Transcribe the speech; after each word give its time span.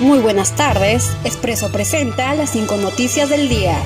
Muy 0.00 0.18
buenas 0.20 0.56
tardes. 0.56 1.10
Expreso 1.24 1.70
presenta 1.70 2.34
las 2.34 2.52
cinco 2.52 2.78
noticias 2.78 3.28
del 3.28 3.50
día. 3.50 3.76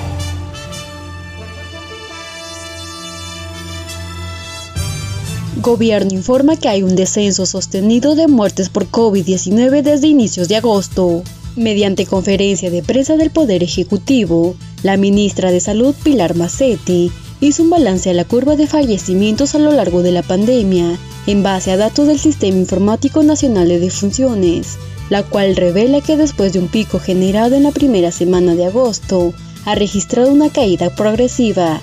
Gobierno 5.61 6.13
informa 6.13 6.55
que 6.55 6.69
hay 6.69 6.83
un 6.83 6.95
descenso 6.95 7.45
sostenido 7.45 8.15
de 8.15 8.29
muertes 8.29 8.69
por 8.69 8.89
COVID-19 8.89 9.81
desde 9.81 10.07
inicios 10.07 10.47
de 10.47 10.55
agosto. 10.55 11.21
Mediante 11.57 12.05
conferencia 12.05 12.71
de 12.71 12.81
prensa 12.81 13.17
del 13.17 13.29
Poder 13.29 13.61
Ejecutivo, 13.61 14.55
la 14.83 14.95
ministra 14.95 15.51
de 15.51 15.59
Salud 15.59 15.93
Pilar 16.01 16.35
Macetti 16.35 17.11
hizo 17.41 17.63
un 17.63 17.69
balance 17.69 18.09
a 18.09 18.13
la 18.13 18.23
curva 18.23 18.55
de 18.55 18.67
fallecimientos 18.67 19.53
a 19.53 19.59
lo 19.59 19.71
largo 19.71 20.01
de 20.01 20.13
la 20.13 20.23
pandemia 20.23 20.97
en 21.27 21.43
base 21.43 21.71
a 21.71 21.77
datos 21.77 22.07
del 22.07 22.19
Sistema 22.19 22.57
Informático 22.57 23.21
Nacional 23.21 23.67
de 23.67 23.79
Defunciones, 23.79 24.77
la 25.09 25.23
cual 25.23 25.55
revela 25.55 26.01
que 26.01 26.17
después 26.17 26.53
de 26.53 26.59
un 26.59 26.67
pico 26.67 26.99
generado 26.99 27.55
en 27.55 27.63
la 27.63 27.71
primera 27.71 28.11
semana 28.11 28.55
de 28.55 28.65
agosto, 28.65 29.33
ha 29.65 29.75
registrado 29.75 30.31
una 30.31 30.49
caída 30.49 30.95
progresiva. 30.95 31.81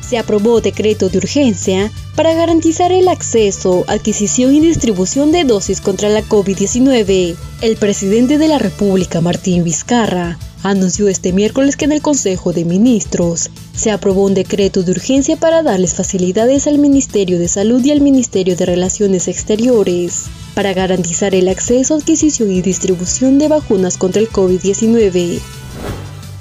Se 0.00 0.16
aprobó 0.16 0.60
decreto 0.60 1.10
de 1.10 1.18
urgencia 1.18 1.92
para 2.16 2.32
garantizar 2.32 2.92
el 2.92 3.08
acceso, 3.08 3.84
adquisición 3.88 4.54
y 4.54 4.60
distribución 4.60 5.32
de 5.32 5.44
dosis 5.44 5.80
contra 5.80 6.08
la 6.08 6.22
COVID-19. 6.22 7.36
El 7.60 7.76
presidente 7.76 8.38
de 8.38 8.48
la 8.48 8.58
República, 8.58 9.20
Martín 9.20 9.64
Vizcarra, 9.64 10.38
anunció 10.62 11.08
este 11.08 11.32
miércoles 11.32 11.76
que 11.76 11.84
en 11.84 11.92
el 11.92 12.00
Consejo 12.00 12.52
de 12.52 12.64
Ministros 12.64 13.50
se 13.74 13.90
aprobó 13.90 14.24
un 14.24 14.34
decreto 14.34 14.82
de 14.82 14.92
urgencia 14.92 15.36
para 15.36 15.62
darles 15.62 15.94
facilidades 15.94 16.66
al 16.66 16.78
Ministerio 16.78 17.38
de 17.38 17.48
Salud 17.48 17.84
y 17.84 17.92
al 17.92 18.00
Ministerio 18.00 18.56
de 18.56 18.66
Relaciones 18.66 19.28
Exteriores 19.28 20.24
para 20.58 20.74
garantizar 20.74 21.36
el 21.36 21.46
acceso, 21.46 21.94
adquisición 21.94 22.50
y 22.50 22.62
distribución 22.62 23.38
de 23.38 23.46
vacunas 23.46 23.96
contra 23.96 24.20
el 24.20 24.28
COVID-19. 24.28 25.38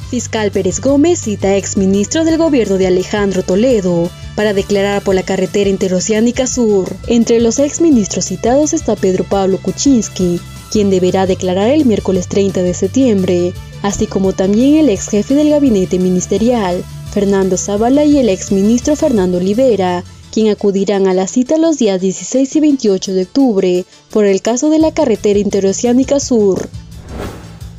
Fiscal 0.10 0.50
Pérez 0.50 0.82
Gómez 0.82 1.20
cita 1.20 1.50
a 1.50 1.56
exministro 1.56 2.26
del 2.26 2.40
gobierno 2.40 2.80
de 2.80 2.88
Alejandro 2.88 3.44
Toledo 3.44 4.10
para 4.36 4.56
declarar 4.56 5.04
por 5.04 5.14
la 5.14 5.22
carretera 5.22 5.70
interoceánica 5.70 6.48
sur. 6.48 6.92
Entre 7.06 7.40
los 7.40 7.60
exministros 7.60 8.26
citados 8.26 8.74
está 8.74 8.96
Pedro 8.96 9.24
Pablo 9.24 9.60
Kuczynski, 9.62 10.40
quien 10.72 10.90
deberá 10.90 11.28
declarar 11.28 11.70
el 11.70 11.86
miércoles 11.86 12.28
30 12.28 12.64
de 12.64 12.74
septiembre, 12.74 13.54
así 13.84 14.08
como 14.08 14.34
también 14.34 14.78
el 14.78 14.90
ex 14.90 15.10
jefe 15.10 15.36
del 15.36 15.52
gabinete 15.52 16.00
ministerial, 16.00 16.84
Fernando 17.14 17.56
Zavala 17.56 18.04
y 18.04 18.18
el 18.18 18.30
exministro 18.30 18.96
Fernando 18.96 19.38
Olivera, 19.38 20.04
quien 20.38 20.50
acudirán 20.50 21.08
a 21.08 21.16
la 21.16 21.26
cita 21.26 21.58
los 21.58 21.80
días 21.80 22.00
16 22.00 22.58
y 22.58 22.60
28 22.60 23.14
de 23.16 23.24
octubre 23.24 23.86
por 24.12 24.26
el 24.26 24.44
caso 24.44 24.70
de 24.70 24.78
la 24.78 24.94
carretera 24.94 25.40
interoceánica 25.40 26.20
sur. 26.20 26.70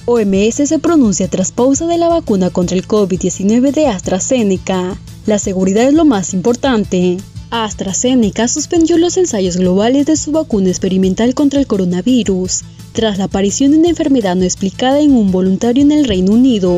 OMS 0.07 0.57
se 0.69 0.81
pronuncia 0.81 1.29
tras 1.29 1.53
pausa 1.53 1.87
de 1.87 1.99
la 1.99 2.09
vacuna 2.09 2.51
contra 2.51 2.77
el 2.77 2.85
COVID-19 2.85 3.71
de 3.71 3.87
AstraZeneca. 3.87 4.99
La 5.25 5.39
seguridad 5.39 5.85
es 5.85 5.95
lo 5.95 6.05
más 6.05 6.35
importante. 6.35 7.19
AstraZeneca 7.51 8.49
suspendió 8.49 8.99
los 8.99 9.17
ensayos 9.19 9.57
globales 9.57 10.07
de 10.07 10.17
su 10.17 10.33
vacuna 10.33 10.71
experimental 10.71 11.37
contra 11.37 11.61
el 11.61 11.69
coronavirus, 11.69 12.63
tras 12.93 13.19
la 13.19 13.27
aparición 13.27 13.71
de 13.71 13.79
una 13.79 13.91
enfermedad 13.91 14.35
no 14.35 14.43
explicada 14.43 14.99
en 14.99 15.13
un 15.13 15.31
voluntario 15.31 15.85
en 15.85 15.93
el 15.93 16.07
Reino 16.07 16.33
Unido, 16.33 16.75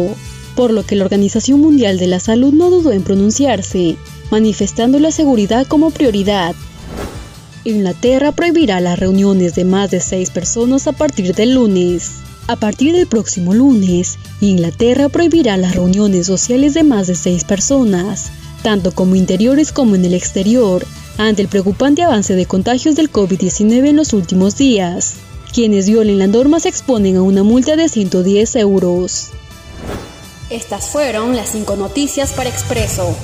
por 0.56 0.72
lo 0.74 0.84
que 0.84 0.96
la 0.96 1.04
Organización 1.04 1.58
Mundial 1.60 1.96
de 1.96 2.06
la 2.06 2.20
Salud 2.20 2.52
no 2.52 2.68
dudó 2.68 2.92
en 2.92 3.02
pronunciarse, 3.02 3.96
manifestando 4.30 4.98
la 4.98 5.10
seguridad 5.10 5.66
como 5.66 5.90
prioridad. 5.90 6.54
Inglaterra 7.64 8.32
prohibirá 8.32 8.80
las 8.80 8.98
reuniones 8.98 9.54
de 9.54 9.64
más 9.64 9.90
de 9.90 10.00
seis 10.00 10.30
personas 10.30 10.86
a 10.86 10.92
partir 10.92 11.34
del 11.34 11.54
lunes. 11.54 12.12
A 12.46 12.56
partir 12.56 12.94
del 12.94 13.06
próximo 13.06 13.52
lunes, 13.54 14.18
Inglaterra 14.40 15.08
prohibirá 15.08 15.56
las 15.56 15.74
reuniones 15.74 16.26
sociales 16.26 16.74
de 16.74 16.82
más 16.82 17.06
de 17.06 17.14
seis 17.14 17.44
personas, 17.44 18.30
tanto 18.62 18.92
como 18.92 19.14
interiores 19.14 19.72
como 19.72 19.94
en 19.94 20.04
el 20.04 20.14
exterior, 20.14 20.86
ante 21.18 21.42
el 21.42 21.48
preocupante 21.48 22.02
avance 22.02 22.34
de 22.34 22.46
contagios 22.46 22.96
del 22.96 23.12
COVID-19 23.12 23.88
en 23.88 23.96
los 23.96 24.12
últimos 24.14 24.56
días. 24.56 25.14
Quienes 25.52 25.88
violen 25.88 26.18
las 26.18 26.28
normas 26.28 26.62
se 26.62 26.70
exponen 26.70 27.16
a 27.16 27.22
una 27.22 27.42
multa 27.42 27.76
de 27.76 27.88
110 27.88 28.56
euros. 28.56 29.28
Estas 30.48 30.88
fueron 30.88 31.36
las 31.36 31.50
cinco 31.50 31.76
noticias 31.76 32.32
para 32.32 32.48
Expreso. 32.48 33.14